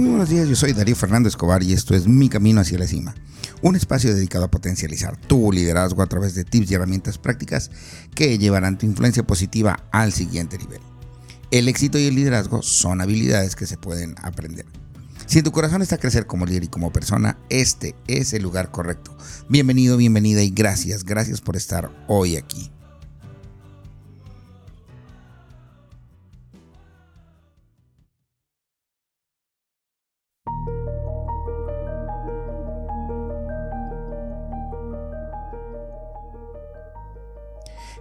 [0.00, 0.48] muy buenos días.
[0.48, 3.14] Yo soy Darío Fernando Escobar y esto es Mi Camino hacia la Cima.
[3.60, 7.70] Un espacio dedicado a potencializar tu liderazgo a través de tips y herramientas prácticas
[8.14, 10.80] que llevarán tu influencia positiva al siguiente nivel.
[11.50, 14.64] El éxito y el liderazgo son habilidades que se pueden aprender.
[15.26, 18.70] Si en tu corazón está crecer como líder y como persona, este es el lugar
[18.70, 19.14] correcto.
[19.50, 22.70] Bienvenido, bienvenida y gracias, gracias por estar hoy aquí.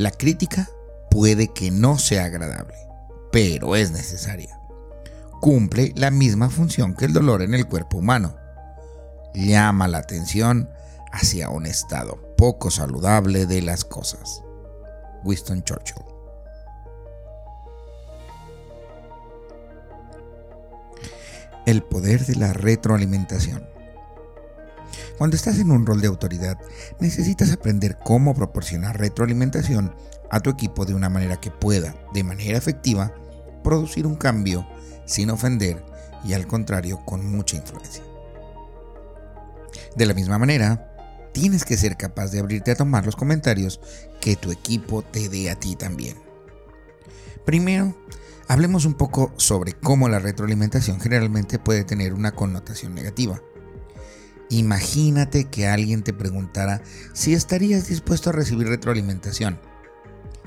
[0.00, 0.66] La crítica
[1.10, 2.74] puede que no sea agradable,
[3.30, 4.58] pero es necesaria.
[5.42, 8.34] Cumple la misma función que el dolor en el cuerpo humano.
[9.34, 10.70] Llama la atención
[11.12, 14.42] hacia un estado poco saludable de las cosas.
[15.22, 16.02] Winston Churchill.
[21.66, 23.68] El poder de la retroalimentación.
[25.20, 26.56] Cuando estás en un rol de autoridad,
[26.98, 29.94] necesitas aprender cómo proporcionar retroalimentación
[30.30, 33.12] a tu equipo de una manera que pueda, de manera efectiva,
[33.62, 34.66] producir un cambio
[35.04, 35.84] sin ofender
[36.24, 38.02] y al contrario con mucha influencia.
[39.94, 40.90] De la misma manera,
[41.34, 43.78] tienes que ser capaz de abrirte a tomar los comentarios
[44.22, 46.16] que tu equipo te dé a ti también.
[47.44, 47.94] Primero,
[48.48, 53.38] hablemos un poco sobre cómo la retroalimentación generalmente puede tener una connotación negativa.
[54.50, 59.60] Imagínate que alguien te preguntara si estarías dispuesto a recibir retroalimentación.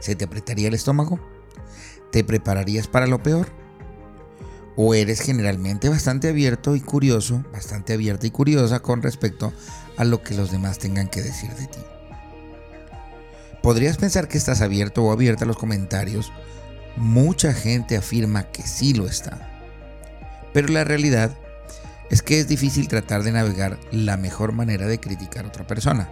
[0.00, 1.20] ¿Se te apretaría el estómago?
[2.10, 3.48] ¿Te prepararías para lo peor?
[4.74, 9.52] ¿O eres generalmente bastante abierto y curioso, bastante abierta y curiosa con respecto
[9.98, 11.80] a lo que los demás tengan que decir de ti?
[13.62, 16.32] Podrías pensar que estás abierto o abierta a los comentarios.
[16.96, 19.46] Mucha gente afirma que sí lo está.
[20.54, 21.36] Pero la realidad
[22.10, 26.10] es que es difícil tratar de navegar la mejor manera de criticar a otra persona.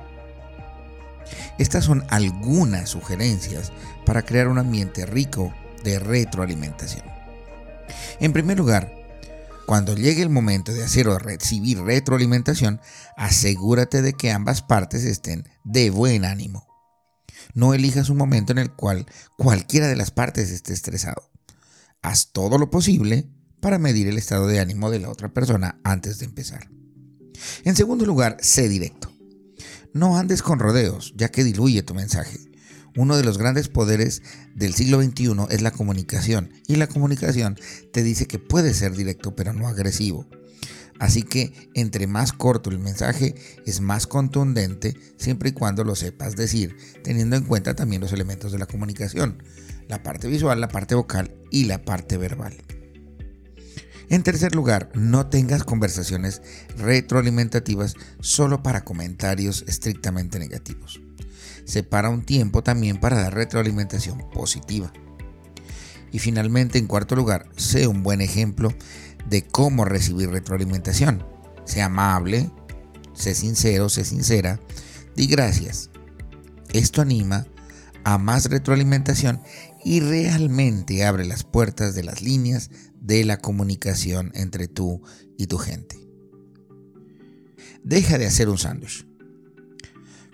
[1.59, 3.73] Estas son algunas sugerencias
[4.07, 5.53] para crear un ambiente rico
[5.85, 7.05] de retroalimentación.
[8.21, 8.95] En primer lugar,
[9.67, 12.81] cuando llegue el momento de hacer o recibir retroalimentación,
[13.17, 16.67] asegúrate de que ambas partes estén de buen ánimo.
[17.55, 19.07] No elijas un momento en el cual
[19.37, 21.31] cualquiera de las partes esté estresado.
[22.03, 23.29] Haz todo lo posible
[23.61, 26.69] para medir el estado de ánimo de la otra persona antes de empezar.
[27.65, 29.13] En segundo lugar, sé directo.
[29.93, 32.39] No andes con rodeos, ya que diluye tu mensaje.
[32.97, 34.23] Uno de los grandes poderes
[34.55, 37.57] del siglo XXI es la comunicación, y la comunicación
[37.93, 40.27] te dice que puede ser directo pero no agresivo.
[40.99, 46.35] Así que entre más corto el mensaje es más contundente siempre y cuando lo sepas
[46.35, 49.43] decir, teniendo en cuenta también los elementos de la comunicación,
[49.87, 52.57] la parte visual, la parte vocal y la parte verbal.
[54.11, 56.41] En tercer lugar, no tengas conversaciones
[56.79, 61.01] retroalimentativas solo para comentarios estrictamente negativos.
[61.67, 64.93] Separa un tiempo también para dar retroalimentación positiva.
[66.11, 68.73] Y finalmente, en cuarto lugar, sé un buen ejemplo
[69.29, 71.27] de cómo recibir retroalimentación.
[71.67, 72.51] Sé amable,
[73.13, 74.59] sé sincero, sé sincera,
[75.17, 75.91] di gracias.
[76.73, 77.47] Esto anima
[78.05, 79.43] a más retroalimentación
[79.85, 82.71] y realmente abre las puertas de las líneas
[83.01, 85.03] de la comunicación entre tú
[85.37, 85.97] y tu gente.
[87.83, 89.07] Deja de hacer un sándwich.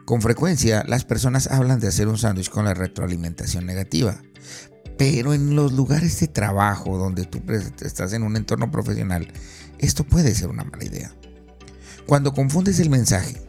[0.05, 4.21] Con frecuencia las personas hablan de hacer un sándwich con la retroalimentación negativa,
[4.99, 7.43] pero en los lugares de trabajo donde tú
[7.81, 9.29] estás en un entorno profesional,
[9.79, 11.15] esto puede ser una mala idea.
[12.07, 13.41] Cuando confundes el mensaje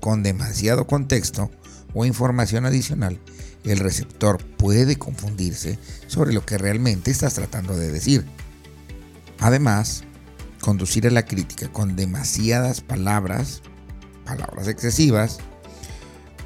[0.00, 1.50] con demasiado contexto
[1.94, 3.20] o información adicional,
[3.64, 8.24] el receptor puede confundirse sobre lo que realmente estás tratando de decir.
[9.40, 10.04] Además,
[10.60, 13.62] conducir a la crítica con demasiadas palabras,
[14.24, 15.38] palabras excesivas,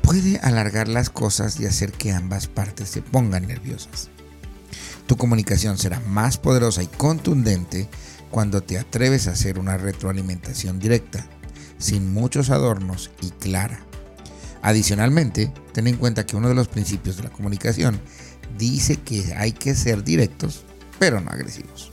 [0.02, 4.10] puede alargar las cosas y hacer que ambas partes se pongan nerviosas.
[5.06, 7.88] Tu comunicación será más poderosa y contundente
[8.30, 11.26] cuando te atreves a hacer una retroalimentación directa,
[11.78, 13.80] sin muchos adornos y clara.
[14.62, 18.00] Adicionalmente, ten en cuenta que uno de los principios de la comunicación
[18.56, 20.64] dice que hay que ser directos,
[20.98, 21.90] pero no agresivos.